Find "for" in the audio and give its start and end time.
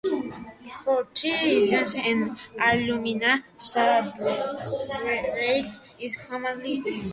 0.83-1.05